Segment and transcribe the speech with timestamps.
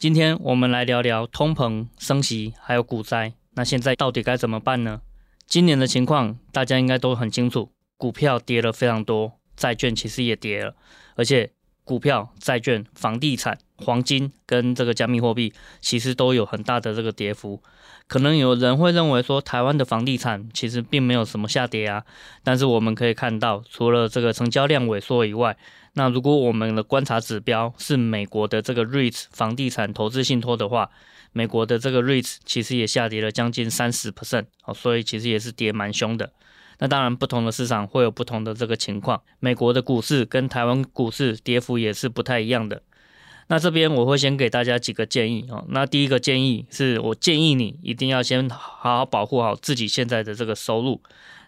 [0.00, 3.34] 今天我们来聊聊通膨、升息，还有股灾。
[3.52, 5.02] 那现在到底该怎么办呢？
[5.46, 10.74] 今年的情况大家应该都很清楚，股票跌了非常多，债券其实也跌了，
[11.16, 11.52] 而且
[11.84, 17.62] 股票、债券、房地产、黄金跟这个加密货币其实都有很大的这个跌幅。
[18.06, 22.04] 可能有人会认为说，台湾的房地产其实并没有什么下跌啊，
[22.42, 25.56] 但是我们可以看到，除了这个成交量萎缩以外，
[25.92, 30.90] 那如果我们的观察指标是美国的这个 REITs 房地产投资信托的话，
[31.32, 36.32] 美国的这个 REITs 其实也下跌了将近三十 percent，哦，所以其实也是跌蛮凶的。
[36.80, 39.22] 那当然，不同的市场会有不同的这个情况。
[39.38, 42.82] 美国的股市跟台湾股市跌幅也是不太一样的。
[43.48, 45.64] 那这边我会先给大家几个建议哦。
[45.68, 51.00] 那第一个建议是我建议你一定要先好好保护好自己现在的这个收入，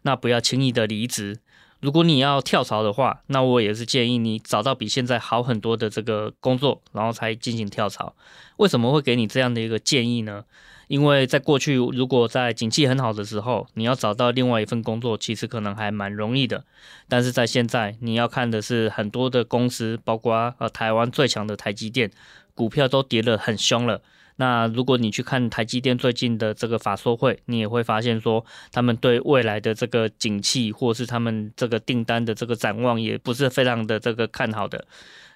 [0.02, 1.39] 那不要轻易的离职。
[1.80, 8.14] 如果你要跳槽的话，那我也是建议你找到比现在好很多的这个工作，然后才进行跳槽。
[8.58, 10.44] 为什么会给你这样的一个建议呢？
[10.88, 16.64] 因为在过去，如果在景气很好的时候，你要找到另外一份工作，其实可能还蛮容易的。
[17.08, 22.11] 但是在现在，你要看的是很多的公司，包括呃台湾最强的台积电，
[22.55, 24.02] 股票都跌得很凶了。
[24.36, 34.86] 那如果你去看台积电最近的这个法说会，你也会发现说，他们对未来的这个景气，或是他们这个订单的这个展望，也不是非常的这个看好的。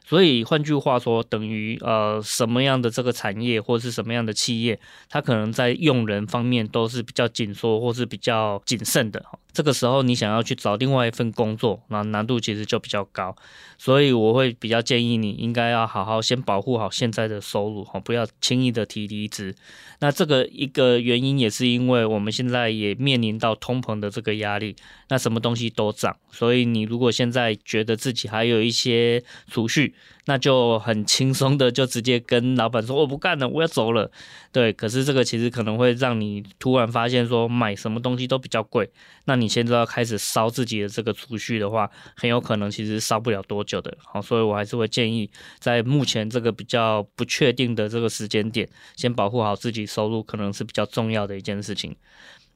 [0.08, 4.78] 所以换句话说，等于呃什么样的这个产业或是什么样的企业，
[5.10, 9.24] 它可能在用人方面都是比较紧缩或是比较谨慎的。
[9.56, 13.34] 这个时候你想要去找另外一份工作，那难度其实就比较高。
[13.78, 19.54] 所以我会比较建议你应该要好好先保护好现在的收入，哈，不要轻易的提离职。
[20.00, 24.76] 那这个一个原因也是因为我们现在也面临到通膨的这个压力，
[25.08, 29.94] 那什么东西都涨，所以你如果现在觉得自己还有一些储蓄，
[30.26, 34.10] 那就很轻松的就直接跟老板说我不干了，我要走了。
[34.52, 38.90] 对，可是这个其实可能会让你突然发现说买什么东西都比较贵，
[39.26, 43.96] 那你现在要开始烧自己的这个储蓄的话，很有可能其实烧不了多久的。
[44.02, 51.94] 好，所以我还是会建议在目前这个比较不确定的这个时间点，先保护好自己收入，可能是比较重要的一件事情。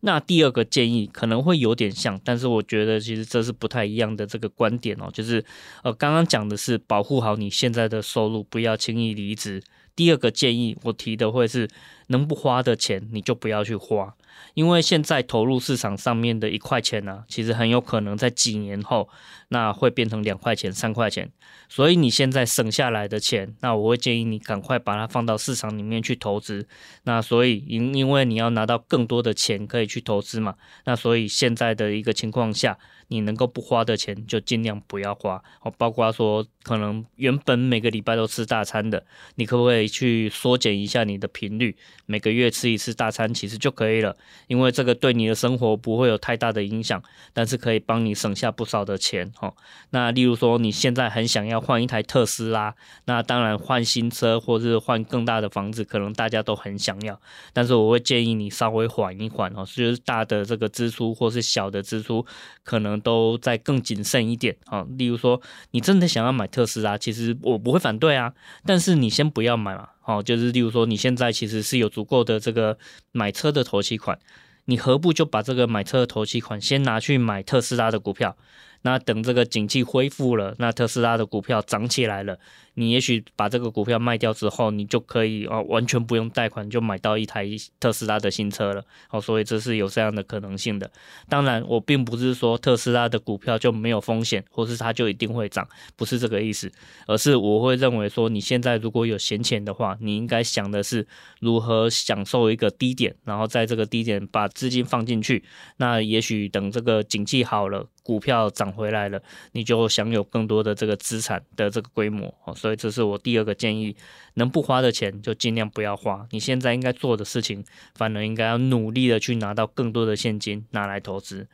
[0.01, 5.45] 那第二个建议可能会有点像，但是我觉得其实这是不太一样的这个观点哦，就是
[5.83, 9.63] 呃刚刚讲的是保护好你现在的收入，不要轻易离职。
[9.95, 11.69] 第二个建议我提的会是，
[12.07, 14.15] 能不花的钱你就不要去花。
[14.55, 19.09] 因为现在投入市场上面的一块钱呢、其实很有可能在几年后，
[19.49, 21.31] 那会变成两块钱、三块钱。
[21.69, 26.67] 所以你现在省下来的钱，那我会建议你赶快把它放到市场里面去投资。
[27.05, 32.77] 那所以因因为你要拿到更多的钱可以去投资嘛，那所以现在的一个情况下，
[33.11, 35.43] 你能够不花的钱就尽量不要花。
[35.63, 39.05] 哦，包括说可能原本每个礼拜都吃大餐的，
[39.35, 41.77] 你可不可以去缩减一下你的频率？
[42.07, 44.17] 每个月吃一次大餐其实就可以了。
[44.47, 49.55] 因为这个对你的生活不会有太大的影响，但是可以帮你省下不少的钱哦。
[49.91, 57.21] 那例如说你现在很想要换一台特斯拉，那当然换新车或是换更大的房子，可能大家都很想要。
[57.53, 62.25] 但是我会建议你稍微缓一缓哦，就是大的这个支出或是小的支出，
[62.63, 64.87] 可能都再更谨慎一点啊。
[64.99, 65.41] 例如说
[65.71, 68.33] 你真的想要买特斯拉，其实我不会反对啊，
[68.65, 69.89] 但是你先不要买嘛。
[70.05, 72.77] 哦，就是例如说，你现在其实是有足够的这个
[73.13, 74.19] 买车的头期款，
[74.65, 78.37] 你何不就把这个买车的头期款先拿去买特斯拉的股票？
[78.83, 82.39] 那等这个景气恢复了，那特斯拉的股票涨起来了。
[82.75, 87.47] 你也许把这个股票卖掉之后，你就可以哦，完全不用贷款就买到一台
[87.79, 88.83] 特斯拉的新车了。
[89.11, 90.91] 哦，所以这是有这样的可能性的。
[91.29, 96.73] 当然，我并不是说特斯拉的股票就没有风险，或是它就一定会涨，不是这个意思，
[97.07, 101.07] 而是我会认为说，你现在如果有闲钱的话，你应该想的是
[101.41, 105.45] 如何享受一个低点，然后在这个低点把资金放进去。
[105.77, 109.23] 那也许等这个景气好了，股票涨回来了，
[109.53, 112.35] 你就享有更多的这个资产的这个规模。
[112.45, 112.53] 哦。
[112.53, 113.95] 所以这是我第二个建议，
[114.35, 116.27] 能不花的钱就尽量不要花。
[116.33, 117.65] 你现在应该做的事情，
[117.95, 121.47] 反而应该要努力的去拿到更多的现金拿来投资。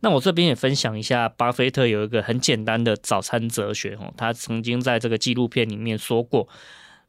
[0.00, 6.48] 那我这边也分享一下，巴菲特有一个很简单的早餐哲学哦，他曾经在这个纪录片里面说过，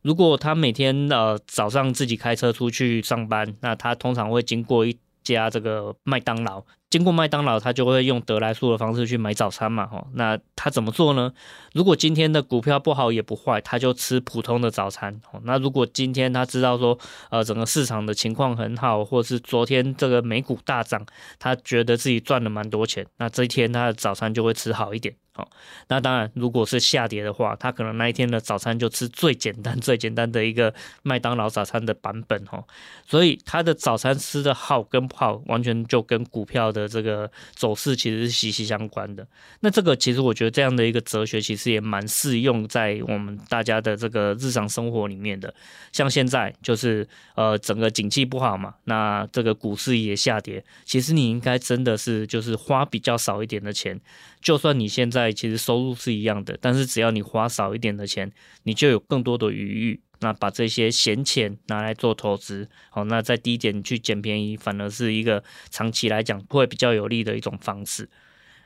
[0.01, 6.65] 如果他每天呃早上自己开车出去上班，那他通常会经过一家这个麦当劳。
[6.89, 11.31] 经过麦当劳，他就会用得来速的方式去买早餐嘛，吼，那他怎么做呢？
[11.73, 15.13] 如果今天的股票不好也不坏，他就吃普通的早餐。
[15.31, 16.97] 哦那如果今天他知道说，
[17.29, 21.05] 呃，整个市场的情况很好，或是昨天这个美股大涨，
[21.37, 25.13] 他觉得自己赚了蛮多钱，那这一天他的早餐就会吃好一点。
[25.35, 25.47] 哦
[25.87, 32.61] 那当然，如果是下跌的话，他可能那一天的早餐就吃最简单、最简单的一个麦当劳早餐的版本哈。
[33.07, 39.27] 所以他的早餐吃的好跟不好，完全就跟股票的的这个走势其实是息息相关的。
[39.59, 45.53] 那这个其实我觉得这样的一个哲学，其实也蛮适用在我们大家的这个日常生活里面的。
[45.91, 53.99] 像现在就是呃整个景气不好嘛，那这个股市也下跌，其实你应该真的是就是花比较少一点的钱。
[54.41, 58.31] 就算你现在其实收入是一样的，但是只要你花少一点的钱，
[58.63, 60.01] 你就有更多的余裕。
[60.19, 68.09] 那把这些闲钱拿来做投资，好，那在低点去捡便宜，反而是一个长期来讲会比较有利的一种方式。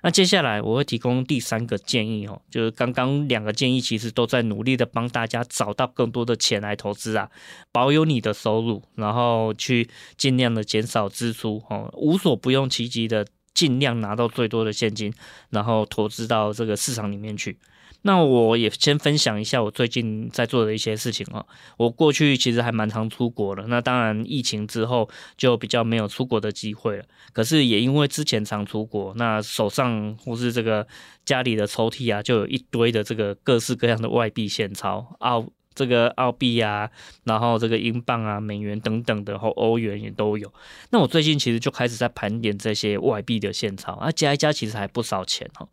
[0.01, 7.29] 那接下来我会提供第三个建议哦，就是刚刚两个建议其实都在努力的帮大家找到更多的钱来投资啊，
[7.71, 13.25] 保有你的收入，然后去尽量的减少支出哦，无所不用其极的。
[13.53, 15.13] 尽量拿到最多的现金，
[15.51, 17.55] 然后投资到这个市场里面去。
[18.03, 21.43] 那我也先分享一下我最近在做的一些事情啊。
[21.77, 27.03] 我过去其实还蛮常出国的，那当然疫情之后就比较没有出国的机会了。
[27.33, 30.85] 可是也因为之前常出国，那手上或是这个
[31.25, 35.43] 家里的抽屉啊，就有一堆的这个各式各样的外币现钞啊。
[35.75, 36.89] 这个澳币啊，
[37.23, 40.51] 然后这个英镑啊、美元等等的，和欧元也都有。
[40.89, 45.67] 那我最近其实就开始在盘点这些外币的现钞，啊，加一加其实还不少钱哦。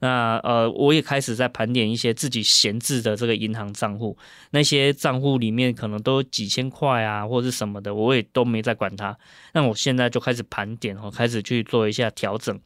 [0.00, 4.16] 那呃，我也开始在盘点一些自己闲置的这个银行账户，
[4.50, 9.16] 那些账户里面可能都几千块啊，或者是什么的，我也都没在管它。
[9.52, 12.60] 那我现在就开始盘点哦，开始去做一下调整，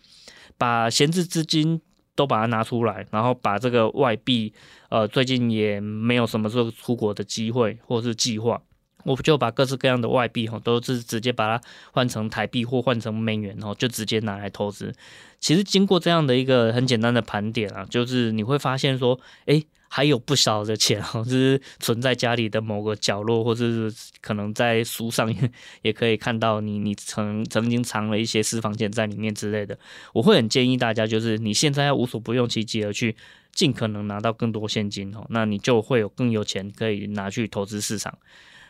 [0.59, 1.81] 把闲置资金。
[2.21, 4.53] 都把它拿出来，然后把这个外币，
[4.91, 8.61] 呃，最近也没有什么时候出国的机会或是计划，
[9.05, 11.65] 我就把各式各样的外币哈，都是直接把它
[11.95, 14.93] 换成台币或换成美元，然后就直接拿来投资。
[15.39, 19.67] 其实经过这样的一个很简单的盘点啊，就是你会发现说，诶。
[19.93, 25.35] 还有不少的钱哦， 就是存在家里的某个角落，或者是可能在书上
[25.83, 29.77] 也可以看到你你曾曾经藏了一些私房钱在里面之类的。
[30.13, 33.17] 我会很建议大家，就是你现在要无所不用其极而去
[33.53, 38.17] 尽可能拿到更多现金哦，那你就会有更有钱可以拿去投资市场。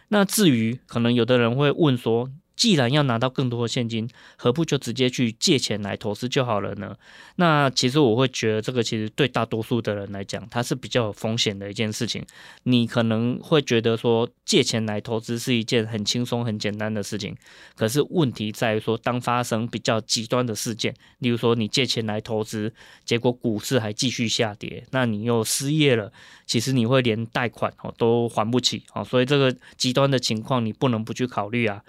[0.09, 6.95] 那至于可能有的人会问说，既然要拿到更多的现金，何不就直接去借钱来投资就好了呢？
[7.37, 12.23] 那其实我会觉得，这个其实对大多数的人来讲，它是比较有风险的一件事情。
[12.65, 17.35] 你可能会觉得说，借钱来投资是一件很轻松、很简单的事情。
[17.75, 22.71] 可是问题在于说，当发生比较极端的事件，例如说你借钱来投资，
[23.07, 26.13] 结果股市还继续下跌，那你又失业了，
[26.45, 29.03] 其实你会连贷款哦都还不起哦。
[29.03, 31.83] 所以这个极端的情况，你不能不去考虑啊。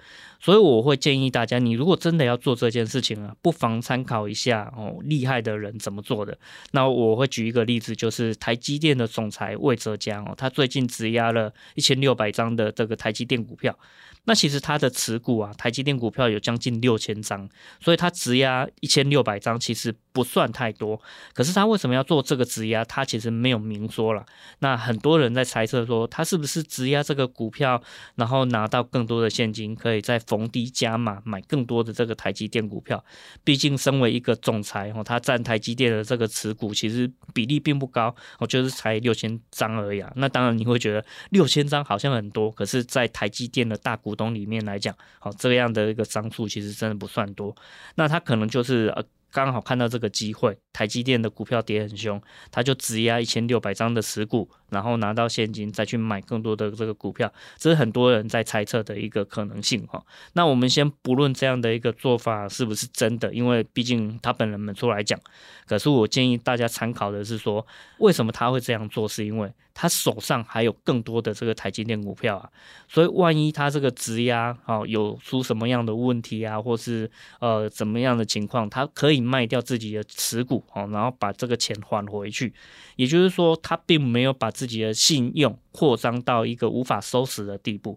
[0.44, 6.38] 所以我会建议大家，你如果真的要做这件事情啊，不妨参考一下哦，厉害的人怎么做的。
[6.70, 13.76] 那我会举一个例子，就是台积电的总裁魏哲家哦，他最近质押了一千六百张的这个台积电股票。
[14.24, 17.48] 那其实他的持股啊，台积电股票有将近六千张，
[17.80, 21.00] 所以他质押一千六百张其实不算太多。
[21.32, 22.84] 可是他为什么要做这个质押？
[22.84, 24.24] 他其实没有明说了。
[24.58, 27.82] 那很多人在猜测说，他是不是质押这个股票，
[28.14, 33.02] 然后拿到更多的现金，可以再逢低加码买更多的这个台积电股票？
[33.42, 40.12] 毕竟身为一个总裁哦，他占台积电的这个持股其实比例并不高，哦，就是才六千张而已啊。
[40.16, 47.56] 那当然你会觉得六千张好像很多，可是，在台积电的大股股东里面来讲，好，这样的一个张数其实真的不算多，
[47.94, 49.02] 那他可能就是呃。
[49.32, 52.20] 刚好看到这个机会，台积电的股票跌很凶，
[52.50, 60.04] 他就质押一千六百张的持股，然后拿到现金再去买更多的这个股票，这是很多人在猜测的一个可能性哈。
[60.34, 65.18] 那我们先不论这样的一个做法是不是真的，因为毕竟他本人们出来讲，
[65.66, 67.66] 可是我建议大家参考的是说，
[67.98, 72.50] 为什么他会这样做，是因为他手上还有更多的这个台积电股票啊，
[72.86, 77.10] 所以万一他这个质押啊有出什么样的问题啊，或是
[77.40, 79.22] 呃怎么样的情况，他可以。
[79.32, 82.52] 卖掉自己的持股哦，然后把这个钱还回去，
[82.96, 87.96] 也就是说，他并没有把自己的信用扩张到一个无法收拾的地步。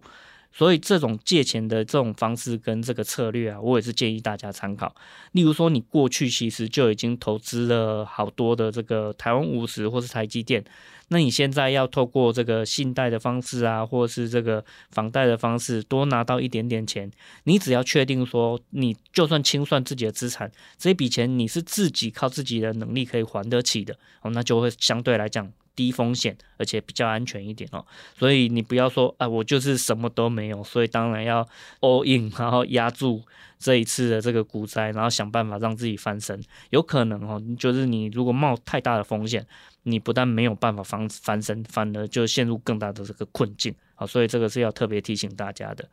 [0.56, 4.94] 所以这种借钱的这种方式跟这个策略啊，我也是建议大家参考。
[5.32, 10.64] 例如说，你过去其实就已经投资了好多的这个台湾五十或是台积电，
[11.08, 17.10] 那你现在要透过这个信贷的方式啊，或是这个房贷的方式多拿到一点点钱，
[17.44, 25.52] 你只要确定说，你就算清算自己的资产，这笔钱你是自己靠自己的能力可以还得起的，哦，那就会相对来讲。
[25.76, 27.84] 低风险，而且比较安全一点哦，
[28.18, 31.46] 所以你不要说啊，我就是什么都没有，所以当然要
[31.80, 33.22] all in，然后压住
[33.58, 36.40] 这一次的这个股灾，然后想办法让自己翻身。
[36.70, 39.46] 有可能哦，就是你如果冒太大的风险，
[39.84, 43.74] 你不但没有办法翻翻身，反而就陷入更大的这个困境。
[43.94, 45.88] 好，所以这个是要特别提醒大家的。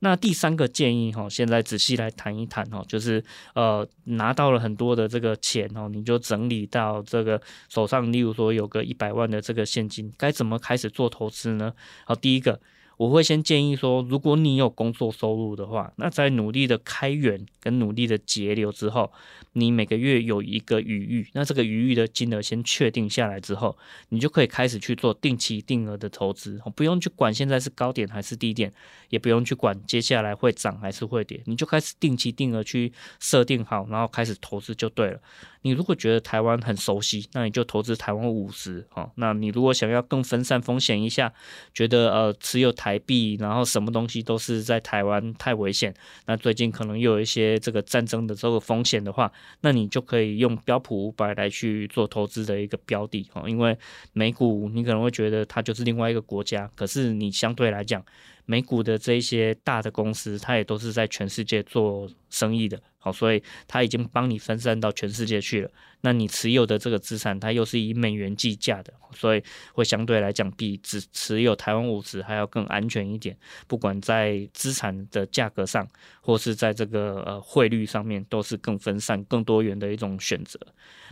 [0.00, 11.72] 那第三个建议哈，现在仔细来谈一谈哈，就是呃拿到了很多的这个钱哦，你就整理到这个手上，例如说有个一百万的这个现金，该怎么开始做投资呢？
[12.04, 12.60] 好，第一个。
[12.96, 19.12] 我会先建议说，如果你有工作收入的话，那在努力的开源跟努力的节流之后，
[19.52, 23.76] 你每个月有一个余裕，那这个余裕的金额先确定下来之后，
[24.08, 28.72] 你就可以开始去做定期定额的投资，不用去管现在是高点还是低点，
[29.10, 35.20] 也不用去管接下来会涨还是会跌，你就开始定期定额去设定好，然后开始投资就对了。
[35.66, 41.32] 你如果觉得台湾很熟悉，那你就投资台湾五十，哦，那你如果想要更分散风险一下，
[41.74, 45.92] 觉得呃持有台币，然后什么东西都是在台湾太危险。
[46.26, 49.32] 那最近可能又有一些这个战争的这个风险的话，
[49.62, 53.48] 那你就可以用标普五百来去做投资的一个标的哦。
[53.48, 53.76] 因为
[54.12, 58.00] 美股你可能会觉得它就是另外一个国家，可是你相对来讲，
[58.44, 62.80] 美股的这一些大的公司，它也都是在全世界做生意的。
[63.06, 65.70] 好，所以它已经帮你分散到全世界去了。
[66.00, 69.40] 那你持有的这个资产，它又是以美元计价的，所以
[69.74, 73.36] 会相对来讲比只持有台湾五十还要更安全一点。
[73.68, 75.86] 不管在资产的价格上，
[76.20, 80.58] 或是在这个呃汇率上面，都是更分散、更多元的一种选择。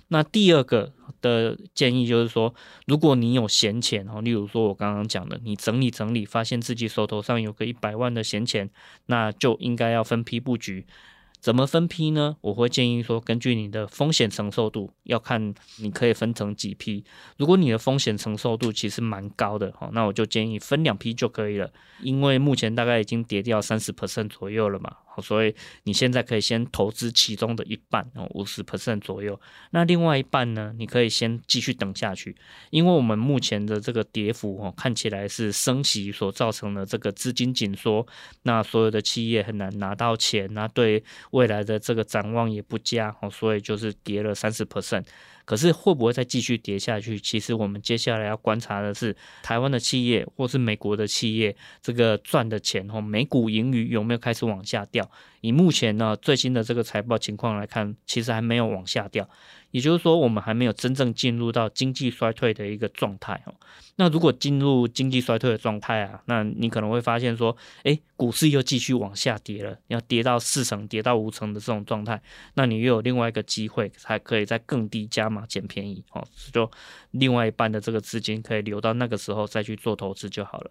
[0.09, 2.53] 那第二个的建议就是说，
[2.87, 8.69] 如果你有闲钱哦，例如说我刚刚讲的，你整理整理，发现自己手头上有个一百万的闲钱，
[9.07, 10.85] 那就应该要分批布局。
[11.45, 12.39] 怎么分批呢？
[12.41, 17.05] 我会建议说，根据你的风险承受度，要看你可以分成几批。
[17.37, 21.71] 如果你的风险承受度其实蛮高的，那我就建议分两批就可以了。
[22.01, 24.97] 因为目前大概已经跌掉三十 percent 左右了嘛。
[25.21, 25.55] 所以
[25.85, 29.41] 你现在可以先投资其中的一半哦，五十 percent 左右。
[29.71, 32.37] 那另外一半呢，你可以先继续等下去，
[32.71, 38.07] 因为我们目前的这个跌幅哦，看起来是升息所造成的这个资金紧缩，
[38.43, 45.05] 那所有的企业很难拿到钱，那对未来的这个展望也不佳哦，所以就是跌了三十 percent。
[45.45, 47.19] 可是会不会再继续跌下去？
[47.19, 55.11] 其实我们接下来要观察的是台湾的企业或是美国的企业，这个赚的钱哦，每股盈余有没有开始往下掉？
[55.41, 59.29] 以目前呢最新的这个财报情况来看，其实还没有往下掉。
[59.75, 63.53] 也就是说，我们还没有真正进入到经济衰退的一个状态哦。
[63.97, 72.23] 那如果进入经济衰退的状态啊，那你可能会发现说，诶，股市又继续往下跌了，要跌到四成、跌到五成的这种状态，
[72.55, 76.25] 那你又有另外一个机会，才可以在更低加码捡便宜哦。
[76.53, 76.71] 就
[77.11, 80.71] 另外一半的这个资金可以留到那个时候再去做投资就好了。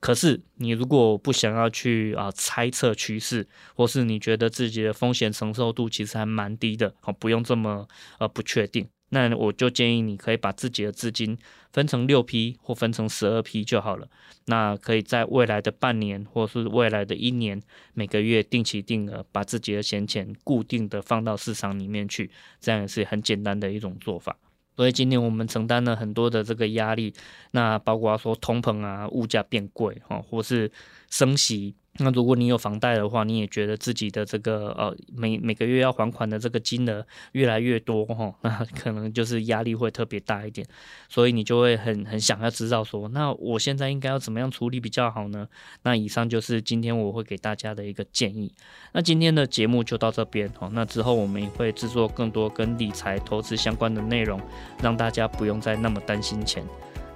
[0.00, 11.38] 可是，你如果不想要去啊猜测趋势，或是你觉得自己的风险承受度其实还蛮低的，哦，不用这么呃不确定，那我就建议你可以把自己的资金
[11.72, 14.06] 分成六批或分成十二批就好了。
[14.44, 17.62] 那可以在未来的半年或是未来的一年，
[17.94, 24.36] 每个月定期定额把自己的闲钱固定的放到市场里面去，这样也是很简单的一种做法。
[24.76, 27.14] 所以今年我们承担了很多的这个压力，
[27.52, 30.70] 那包括说通膨啊，物价变贵哈，或是
[31.10, 31.74] 升息。
[31.98, 40.66] 那如果你有房贷的话，你也觉得自己的这个呃每每个月要还款的这个金额越来越多哈， 那可能就是压力会特别大一点，
[41.08, 45.46] 所以你就会很很想要知道说，那我现在应该要怎么样处理比较好呢？
[45.84, 48.52] 那以上就是今天我会给大家的一个建议。
[48.92, 54.40] 那今天的节目就到这边哦，那之后我们也会制作更多跟理财投资相关的内容，
[54.82, 56.64] 让大家不用再那么担心钱。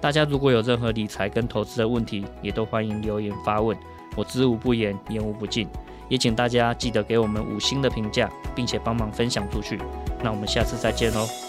[0.01, 3.77] 大家如果有任何理财跟投资的问题，也都欢迎留言发问。
[4.17, 5.69] 我知无不言，言无不尽，
[6.09, 9.79] 也请大家记得给我们五星的评价，并且帮忙分享出去。
[10.23, 11.48] 那我们下次再见喽。